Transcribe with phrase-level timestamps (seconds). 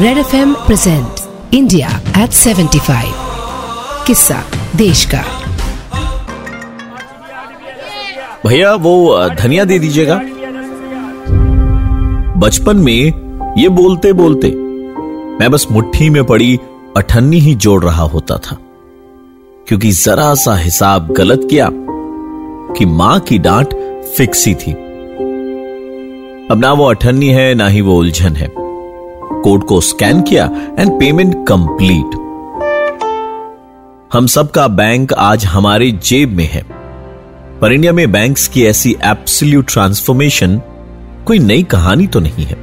[0.00, 1.08] Red F M present
[1.54, 3.04] India at 75
[4.06, 4.44] किस्सा
[4.76, 5.24] देश का।
[8.46, 10.20] भैया, वो धनिया दे दीजिएगा।
[12.36, 13.12] बचपन में
[13.58, 14.48] ये बोलते बोलते
[15.40, 16.58] मैं बस मुट्ठी में पड़ी,
[16.96, 18.56] अठन्नी ही जोड़ रहा होता था।
[19.68, 21.68] क्योंकि जरा सा हिसाब गलत किया
[22.78, 23.74] कि माँ की डांट
[24.16, 24.72] फिक्स थी।
[26.50, 28.69] अब ना वो अठन्नी है, ना ही वो उलझन है।
[29.44, 30.44] कोड को स्कैन किया
[30.78, 32.20] एंड पेमेंट कंप्लीट
[34.12, 36.62] हम सबका बैंक आज हमारे जेब में है।
[37.60, 40.62] पर इंडिया में बैंक्स की ऐसी एब्सोल्यूट ट्रांसफॉर्मेशन
[41.26, 42.56] कोई नई कहानी तो नहीं है।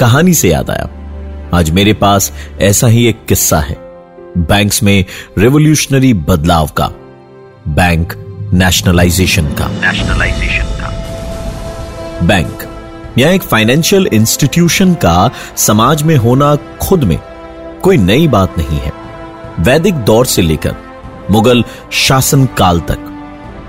[0.00, 0.88] कहानी से याद आया।
[1.54, 3.76] आज मेरे पास ऐसा ही एक किस्सा है।
[4.38, 5.04] बैंक्स में
[5.38, 6.86] रेवोल्यूशनरी बदलाव का।
[7.68, 8.12] बैंक
[8.54, 10.90] नेशनलाइजेशन का। नेशनलाइजेशन का।
[12.22, 12.62] बैंक
[13.18, 17.18] या एक फाइनेंशियल इंस्टीट्यूशन का समाज में होना खुद में
[17.82, 18.92] कोई नई बात नहीं है।
[19.60, 20.76] वैदिक दौर से लेकर
[21.30, 22.98] मुगल शासन काल तक,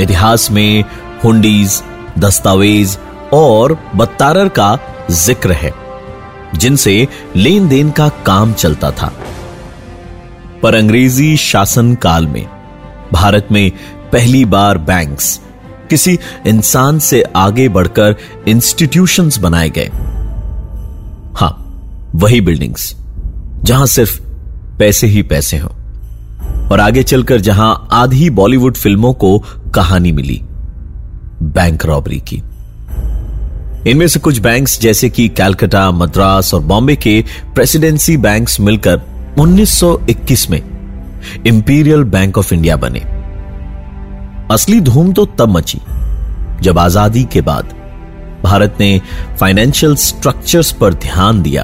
[0.00, 0.84] इतिहास में
[1.24, 1.82] हुंडीज,
[2.18, 2.96] दस्तावेज़
[3.34, 4.78] और बत्तारर का
[5.10, 5.72] ज़िक्र है,
[6.54, 7.06] जिनसे
[7.36, 9.12] लेन देन का काम चलता था।
[10.62, 12.46] पर अंग्रेज़ी शासन काल में,
[13.12, 13.70] भारत में
[14.12, 15.40] पहली बार बैंक्स
[15.90, 18.16] किसी इंसान से आगे बढ़कर
[18.48, 19.90] इंस्टीट्यूशंस बनाए गए।
[21.34, 21.62] हाँ,
[22.14, 22.96] वही बिल्डिंग्स
[23.62, 24.20] जहाँ सिर्फ़
[24.78, 25.70] पैसे ही पैसे हों।
[26.68, 29.38] और आगे चलकर जहाँ आधी बॉलीवुड फ़िल्मों को
[29.74, 30.40] कहानी मिली
[31.42, 32.42] बैंक रॉबरी की।
[33.90, 39.00] इनमें से कुछ बैंक्स जैसे कि कैलकाटा मद्रास और बॉम्बे के प्रेसिडेंसी बैंक्स मिलकर
[39.38, 40.62] 1921 में
[41.46, 43.15] इंपीरियल बैंक ऑफ़ इंडिया बने।
[44.50, 45.78] असली धूम तो तब मची,
[46.62, 47.74] जब आज़ादी के बाद
[48.42, 49.00] भारत ने
[49.40, 51.62] फाइनेंशियल स्ट्रक्चर्स पर ध्यान दिया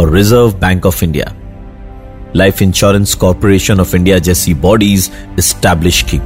[0.00, 1.32] और Reserve Bank of India
[2.36, 6.18] Life Insurance Corporation of India जैसी बॉडीज स्टैब्लिश की।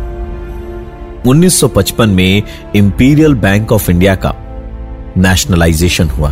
[1.27, 2.43] 1955 में
[2.77, 4.33] इंपीरियल बैंक ऑफ़ इंडिया का
[5.17, 6.31] नेशनलाइजेशन हुआ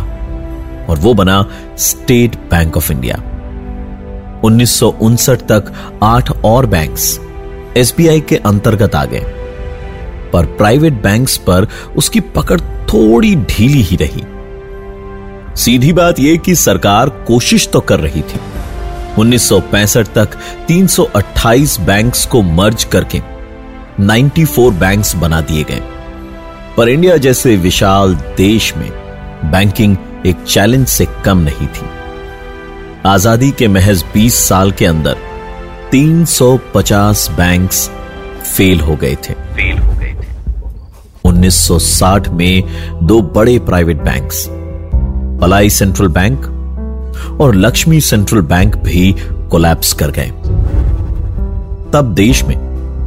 [0.89, 1.45] और वो बना
[1.77, 3.15] स्टेट बैंक ऑफ़ इंडिया
[4.43, 5.73] उन्नीस तक
[6.03, 7.19] आठ और बैंक्स
[7.77, 9.23] एसबीआई के अंतर्गत आ गए।
[10.33, 14.23] पर प्राइवेट बैंक्स पर उसकी पकड़ थोड़ी ढीली ही रही।
[15.55, 18.39] सीधी बात यह कि सरकार कोशिश तो कर रही थी।
[19.19, 20.37] 1965 तक
[20.67, 23.21] 328 बैंक्स को मर्ज करके
[24.01, 25.81] 94 बैंक्स बना दिए गए।
[26.77, 28.89] पर इंडिया जैसे विशाल देश में
[29.51, 31.89] बैंकिंग एक चैलेंज से कम नहीं थी।
[33.05, 35.17] आज़ादी के महज 20 साल के अंदर
[35.95, 37.89] 350 बैंक्स
[38.57, 40.27] फेल हो गए थे। फेल हो गए थे।
[41.25, 42.63] 1960 में
[43.03, 44.47] दो बड़े private banks
[45.41, 46.45] Palai central bank
[47.41, 49.15] और लक्ष्मी सेंट्रल बैंक भी
[49.51, 50.27] कोलैप्स कर गए।
[51.93, 52.55] तब देश में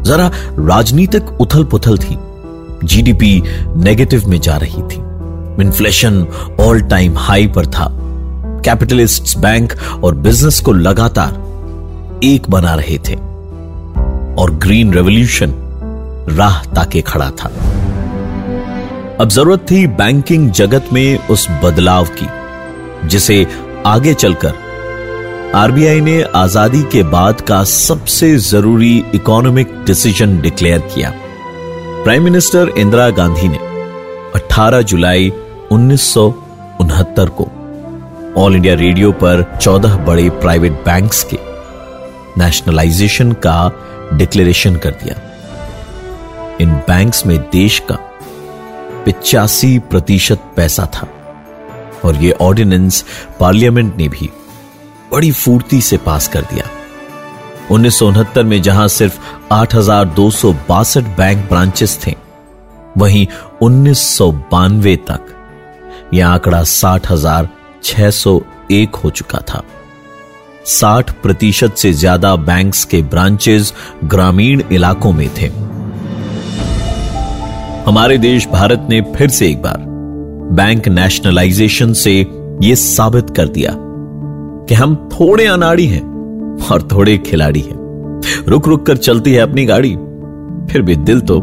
[0.07, 2.19] जरा राजनीतिक उथल पुथल थी
[2.85, 3.43] जीडीपी
[3.77, 5.01] नेगेटिव में जा रही थी।
[5.63, 6.27] इन्फ्लेशन
[6.61, 7.89] ऑल टाइम हाई पर था।
[8.65, 9.73] कैपिटलिस्ट बैंक
[10.05, 11.48] और बिज़नेस को लगातार
[12.25, 13.15] एक बना रहे थे
[14.41, 15.53] और ग्रीन रेवोल्यूशन
[16.29, 17.49] राह ताके खड़ा था।
[19.21, 22.27] अब ज़रूरत थी बैंकिंग जगत में उस बदलाव की,
[23.09, 23.47] जिसे
[23.87, 24.67] आगे चलकर
[25.55, 31.13] आरबीआई ने आज़ादी के बाद का सबसे ज़रूरी इकोनॉमिक डिसीज़न डिक्लेयर किया।
[32.05, 33.59] प्राइम मिनिस्टर इंदिरा गांधी ने
[34.37, 35.33] 18 जुलाई
[35.73, 36.27] उन्नीस सौ
[36.81, 37.49] उनहत्तर को
[38.43, 41.48] ऑल इंडिया रेडियो पर 14 बड़े प्राइवेट बैंक्स के
[42.39, 43.57] नेशनलाइजेशन का
[44.13, 45.15] डिक्लेरेशन कर दिया
[46.61, 47.99] इन बैंक्स में देश का
[49.05, 51.09] पिचासी प्रतिशत पैसा था
[52.05, 53.05] और यह ऑर्डिनेंस
[53.41, 54.31] पार्लियामेंट ने भी
[55.13, 56.65] बड़ी फूर्ति से पास कर दिया
[57.71, 59.19] उन्नीस सौ उनहत्तर में जहाँ सिर्फ़
[59.53, 62.15] आठ हज़ार दो सौ बासठ बैंक ब्रांचेस थे,
[62.99, 63.27] वहीं
[63.63, 65.35] उन्नीस सौ बानवे तक
[66.15, 67.49] यह आंकड़ा साठ हज़ार
[67.85, 69.63] छह सौ एक हो चुका था।
[70.69, 73.73] 60 प्रतिशत से ज़्यादा बैंक्स के ब्रांचेस
[74.05, 75.47] ग्रामीण इलाकों में थे।
[77.87, 79.85] हमारे देश भारत ने फिर से एक बार
[80.53, 82.13] बैंक नेशनलाइजेशन से
[82.63, 83.75] यह साबित कर दिया
[84.69, 86.03] कि हम थोड़े अनाड़ी हैं
[86.71, 87.77] और थोड़े खिलाड़ी हैं।
[88.49, 89.97] रुक रुक कर चलती है अपनी गाड़ी।
[90.71, 91.41] फिर भी दिल तो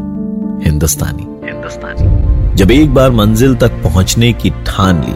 [0.65, 5.13] हिंदुस्तानी। हिंदुस्तानी। जब एक बार मंजिल तक पहुँचने की ठान ली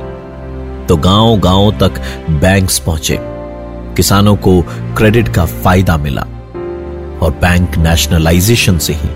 [0.87, 2.01] तो गाँव गाँव तक
[2.41, 3.19] बैंक्स पहुँचे।
[3.95, 4.61] किसानों को
[4.97, 6.21] क्रेडिट का फ़ायदा मिला
[7.21, 9.09] और बैंक नेशनलाइजेशन से ही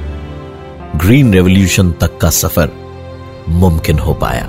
[0.95, 2.71] ग्रीन रेवोल्यूशन तक का सफ़र
[3.49, 4.47] मुमकिन हो पाया।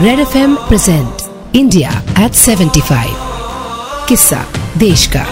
[0.00, 1.22] Red F M present
[1.56, 3.14] India at 75
[4.08, 4.44] किस्सा
[4.78, 5.24] देश का।